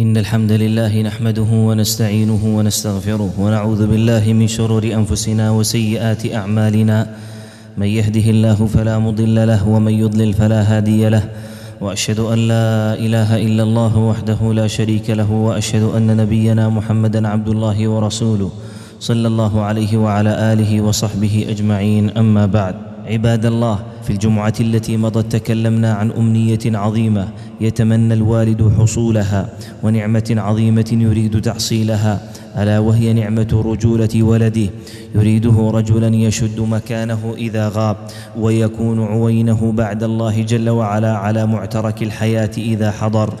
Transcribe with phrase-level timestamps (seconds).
[0.00, 7.06] إن الحمد لله نحمده ونستعينه ونستغفره ونعوذ بالله من شرور أنفسنا وسيئات أعمالنا.
[7.76, 11.24] من يهده الله فلا مضل له ومن يضلل فلا هادي له.
[11.80, 17.48] وأشهد أن لا إله إلا الله وحده لا شريك له وأشهد أن نبينا محمدا عبد
[17.48, 18.50] الله ورسوله
[19.00, 22.16] صلى الله عليه وعلى آله وصحبه أجمعين.
[22.16, 27.28] أما بعد عباد الله في الجمعة التي مضت تكلمنا عن أمنية عظيمة
[27.60, 29.48] يتمنى الوالد حصولها
[29.82, 32.20] ونعمة عظيمة يريد تحصيلها
[32.58, 34.70] ألا وهي نعمة رجولة ولده.
[35.14, 37.96] يريده رجلا يشد مكانه إذا غاب
[38.38, 43.34] ويكون عوينه بعد الله جل وعلا على معترك الحياة إذا حضر.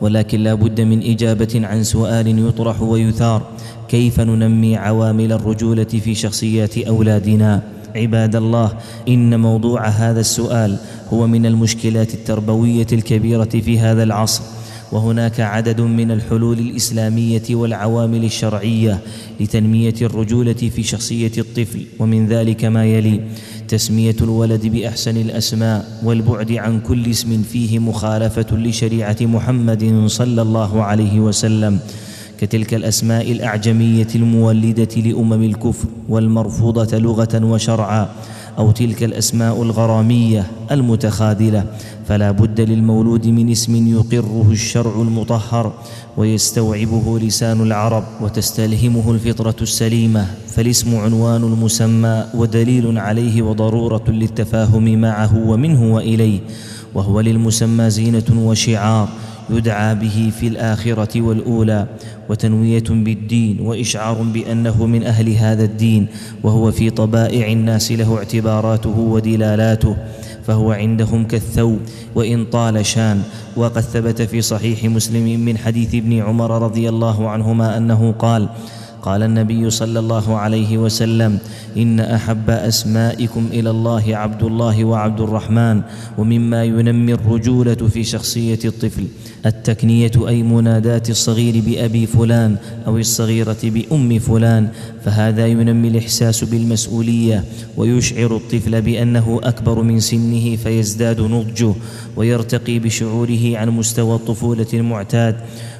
[0.00, 3.42] ولكن لا بد من إجابة عن سؤال يطرح ويثار
[3.88, 7.62] كيف ننمي عوامل الرجولة في شخصيات أولادنا؟
[7.96, 8.72] عباد الله
[9.08, 10.76] إن موضوع هذا السؤال
[11.12, 14.42] هو من المشكلات التربوية الكبيرة في هذا العصر.
[14.92, 18.98] وهناك عدد من الحلول الإسلامية والعوامل الشرعية
[19.40, 21.84] لتنمية الرجولة في شخصية الطفل.
[21.98, 23.20] ومن ذلك ما يلي
[23.68, 31.20] تسمية الولد بأحسن الأسماء والبعد عن كل اسم فيه مخالفة لشريعة محمد صلى الله عليه
[31.20, 31.78] وسلم.
[32.40, 38.08] كتلك الأسماء الأعجمية المولدة لأمم الكفر والمرفوضة لغة وشرعا
[38.58, 41.64] أو تلك الأسماء الغرامية المتخاذلة
[42.08, 45.72] فلا بد للمولود من اسم يقره الشرع المطهر
[46.16, 55.94] ويستوعبه لسان العرب وتستلهمه الفطرة السليمة فالاسم عنوان المسمى ودليل عليه وضرورة للتفاهم معه ومنه
[55.94, 56.40] وإليه
[56.94, 59.08] وهو للمسمى زينة وشعار
[59.50, 61.86] يدعى به في الآخرة والأولى
[62.28, 66.06] وتنوية بالدين وإشعار بأنه من أهل هذا الدين
[66.42, 69.96] وهو في طبائع الناس له اعتباراته ودلالاته
[70.46, 71.78] فهو عندهم كالثوب
[72.14, 73.22] وإن طال شان.
[73.56, 78.48] وقد ثبت في صحيح مسلم من حديث ابن عمر رضي الله عنهما أنه قال
[79.02, 81.38] قال النبي صلى الله عليه وسلم
[81.76, 85.82] إن أحب أسمائكم إلى الله عبد الله وعبد الرحمن
[86.18, 89.06] ومما ينمي الرجولة في شخصية الطفل.
[89.46, 92.56] التكنية أي مناداه الصغير بأبي فلان
[92.86, 94.68] أو الصغيرة بأم فلان
[95.04, 97.44] فهذا ينمي الإحساس بالمسؤولية
[97.76, 101.74] ويشعر الطفل بأنه أكبر من سنه فيزداد نضجه
[102.16, 105.36] ويرتقي بشعوره عن مستوى الطفولة المعتاد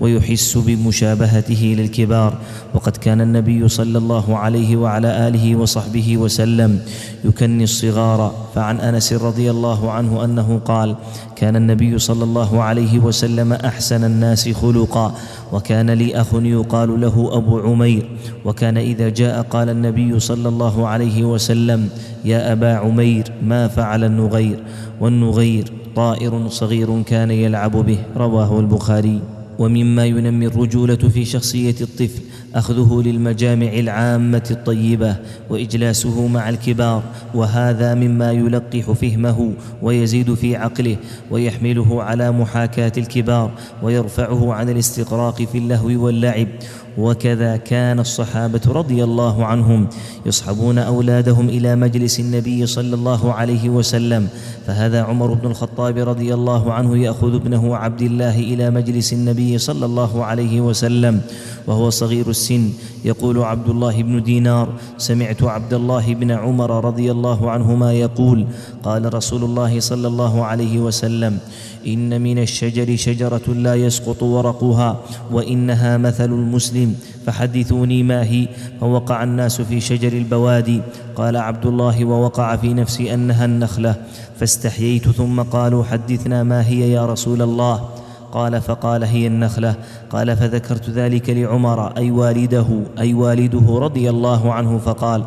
[0.00, 2.38] ويحس بمشابهته للكبار.
[2.74, 6.80] وقد كان النبي صلى الله عليه وعلى آله وصحبه وسلم
[7.24, 10.96] يكني الصغار فعن أنس رضي الله عنه أنه قال
[11.36, 15.14] كان النبي صلى الله عليه وسلم أحسن الناس خلقا
[15.52, 18.08] وكان لي أخ يقال له أبو عمير
[18.44, 21.88] وكان اذا جاء قال النبي صلى الله عليه وسلم
[22.24, 24.62] يا أبا عمير ما فعل النغير؟
[25.00, 27.98] والنغير طائر صغير كان يلعب به.
[28.16, 29.20] رواه البخاري.
[29.58, 32.22] ومما ينمي الرجولة في شخصية الطفل
[32.54, 35.16] أخذه للمجامع العامة الطيبة
[35.50, 37.02] وإجلاسه مع الكبار
[37.34, 39.52] وهذا مما يلقح فهمه
[39.82, 40.96] ويزيد في عقله
[41.30, 43.50] ويحمله على محاكاة الكبار
[43.82, 46.48] ويرفعه عن الاستغراق في اللهو واللعب
[46.98, 49.88] وكذا كان الصحابة رضي الله عنهم
[50.26, 54.28] يصحبون أولادهم إلى مجلس النبي صلى الله عليه وسلم.
[54.66, 59.86] فهذا عمر بن الخطاب رضي الله عنه يأخذ ابنه عبد الله إلى مجلس النبي صلى
[59.86, 61.20] الله عليه وسلم
[61.66, 62.70] وهو صغير السن.
[63.04, 68.46] يقول عبد الله بن دينار سمعت عبد الله بن عمر رضي الله عنهما يقول
[68.82, 71.38] قال رسول الله صلى الله عليه وسلم
[71.86, 75.00] إن من الشجر شجرة لا يسقط ورقها
[75.30, 76.94] وإنها مثل المسلم.
[77.26, 78.48] فحدثوني ما هي؟
[78.80, 80.80] فوقع الناس في شجر البوادي.
[81.16, 83.94] قال عبد الله ووقع في نفسي أنها النخلة.
[84.40, 87.88] فاستحييت ثم قالوا حدثنا ما هي يا رسول الله؟
[88.32, 89.74] قال فقال هي النخلة.
[90.10, 92.66] قال فذكرت ذلك لعمر أي والده
[92.98, 95.24] أي والده رضي الله عنه فقال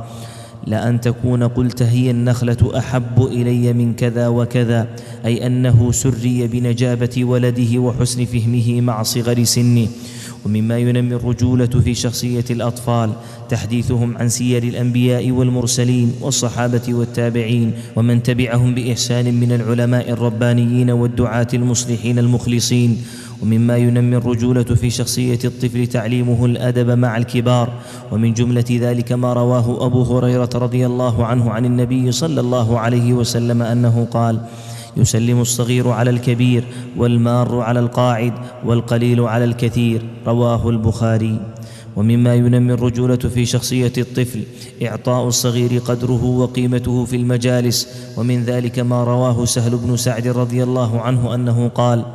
[0.68, 4.88] لأن تكون قلت هي النخلة أحب إلي من كذا وكذا
[5.26, 9.88] أي أنه سري بنجابة ولده وحسن فهمه مع صغر سنه
[10.46, 13.10] ومما ينمي الرجولة في شخصية الأطفال
[13.50, 22.20] تحديثهم عن سير الأنبياء والمرسلين والصحابة والتابعين ومن تبعهم بإحسان من العلماء الربانيين والدعاة المصلحين
[22.20, 22.98] المخلصين.
[23.42, 27.70] ومما ينمي الرجولة في شخصية الطفل تعليمه الأدب مع الكبار.
[28.12, 33.14] ومن جملة ذلك ما رواه أبو هريرة رضي الله عنه عن النبي صلى الله عليه
[33.14, 34.40] وسلم أنه قال
[34.98, 36.64] يسلم الصغير على الكبير
[36.98, 38.34] والمار على القاعد
[38.66, 40.02] والقليل على الكثير.
[40.28, 41.40] رواه البخاري.
[41.96, 44.44] ومما ينمي الرجولة في شخصية الطفل
[44.84, 47.88] إعطاء الصغير قدره وقيمته في المجالس.
[48.18, 52.06] ومن ذلك ما رواه سهل بن سعد رضي الله عنه أنه قال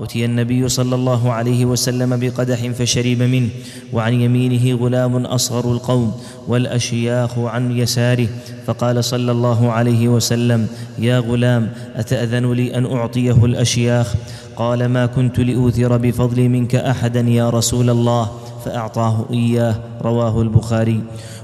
[0.00, 3.48] أتي النبي صلى الله عليه وسلم بقدح فشرب منه
[3.92, 6.12] وعن يمينه غلام أصغر القوم
[6.48, 8.28] والأشياخ عن يساره.
[8.66, 10.66] فقال صلى الله عليه وسلم
[10.98, 14.14] يا غلام أتأذن لي أن أعطيه الأشياخ؟
[14.56, 18.30] قال ما كنت لأوثر بفضلي منك أحدا يا رسول الله
[18.64, 19.74] فأعطاه إياه.
[20.02, 21.00] رواه البخاري.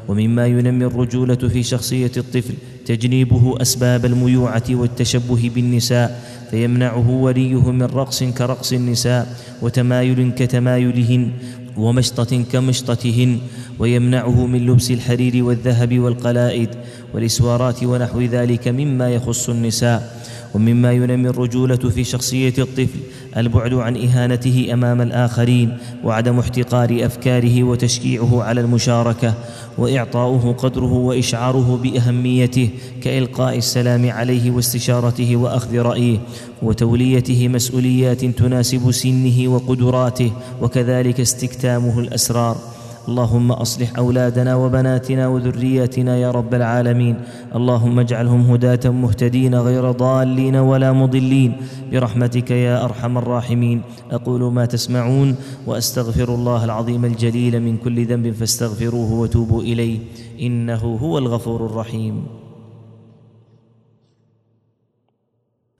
[0.08, 2.54] ومما ينمي الرجولة في شخصية الطفل
[2.86, 11.30] تجنيبه أسباب الميوعة والتشبه بالنساء فيمنعه وليه من رقص كرقص النساء وتمايل كتمايلهن
[11.76, 13.38] ومشطة كمشطتهن
[13.78, 16.68] ويمنعه من لبس الحرير والذهب والقلائد
[17.14, 20.15] والإسوارات ونحو ذلك مما يخص النساء.
[20.54, 22.98] ومما ينمي الرجولة في شخصية الطفل
[23.36, 29.34] البعد عن إهانته أمام الآخرين وعدم احتقار أفكاره وتشجيعه على المشاركة
[29.78, 32.68] وإعطاؤه قدره وإشعاره بأهميته
[33.02, 36.18] كإلقاء السلام عليه واستشارته وأخذ رأيه
[36.62, 40.32] وتوليته مسؤوليات تناسب سنه وقدراته
[40.62, 42.75] وكذلك استكتامه الأسرار.
[43.08, 47.16] اللهم أصلح أولادنا وبناتنا وذرياتنا يا رب العالمين.
[47.54, 51.52] اللهم اجعلهم هداة مهتدين غير ضالين ولا مضلين.
[51.92, 53.82] برحمتك يا أرحم الراحمين.
[54.10, 55.36] أقول ما تسمعون
[55.66, 59.98] وأستغفر الله العظيم الجليل من كل ذنب فاستغفروه وتوبوا إليه.
[60.40, 62.45] إنه هو الغفور الرحيم.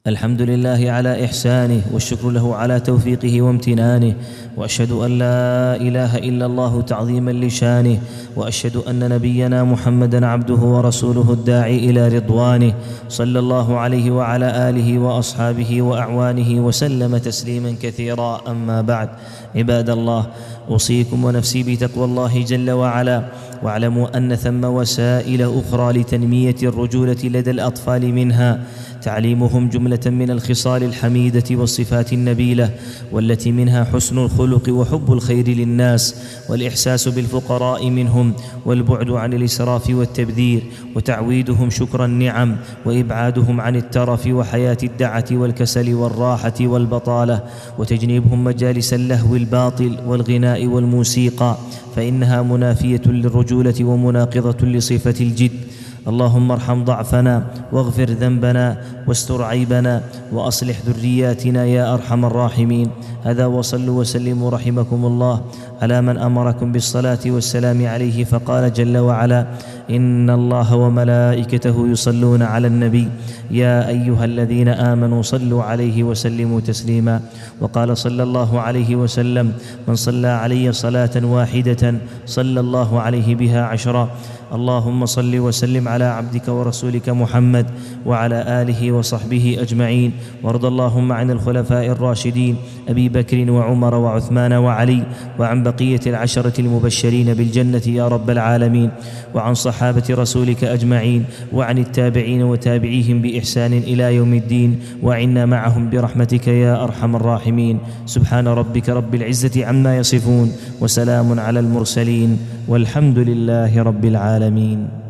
[0.06, 4.14] الحمد لله على إحسانه والشكر له على توفيقه وامتنانه
[4.56, 7.99] وأشهد أن لا إله إلا الله تعظيما لشانه
[8.37, 12.75] وأشهد أن نبينا محمدا عبده ورسوله الداعي إلى رضوانه
[13.08, 18.41] صلى الله عليه وعلى آله وأصحابه وأعوانه وسلم تسليما كثيرا.
[18.50, 19.08] أما بعد
[19.55, 20.26] عباد الله
[20.70, 23.23] أوصيكم ونفسي بتقوى الله جل وعلا.
[23.62, 28.61] واعلموا أن ثم وسائل أخرى لتنمية الرجولة لدى الأطفال منها
[29.06, 32.70] تعليمهم جملة من الخصال الحميدة والصفات النبيلة
[33.12, 36.14] والتي منها حسن الخلق وحب الخير للناس
[36.49, 38.32] والإحساس بالفقراء منهم
[38.64, 40.62] والبعد عن الإسراف والتبذير
[40.94, 47.43] وتعويدهم شكر النعم وإبعادهم عن الترف وحياة الدعة والكسل والراحة والبطالة
[47.79, 51.56] وتجنيبهم مجالس اللهو الباطل والغناء والموسيقى
[51.97, 55.65] فإنها منافية للرجولة ومناقضة لصفة الجد.
[56.06, 57.43] اللهم ارحم ضعفنا
[57.73, 58.76] واغفر ذنبنا
[59.06, 62.91] واستر عيبنا واصلح ذرياتنا يا ارحم الراحمين.
[63.25, 65.41] هذا وصلوا وسلموا رحمكم الله
[65.82, 69.47] على من امركم بالصلاة والسلام عليه فقال جل وعلا
[69.90, 73.08] إن الله وملائكته يصلون على النبي.
[73.50, 77.20] يا أيها الذين آمنوا صلوا عليه وسلموا تسليما.
[77.60, 79.52] وقال صلى الله عليه وسلم
[79.88, 81.94] من صلى علي صلاة واحدة
[82.26, 84.10] صلى الله عليه بها عشرا
[84.46, 87.66] اللهم صل وسلم على عبدك ورسولك محمد
[88.06, 90.12] وعلى آله وصحبه أجمعين.
[90.42, 92.56] وارض اللهم عن الخلفاء الراشدين
[92.88, 95.02] أبي بكر وعمر وعثمان وعلي
[95.38, 98.90] وعن بقية العشرة المبشرين بالجنة يا رب العالمين.
[99.34, 106.84] وعن صحابة رسولك أجمعين وعن التابعين وتابعيهم بإحسان إلى يوم الدين وعنا معهم برحمتك يا
[106.84, 107.78] أرحم الراحمين.
[108.06, 112.38] سبحان ربك رب العزة عما يصفون وسلام على المرسلين
[112.69, 115.06] والحمد لله رب العالمين.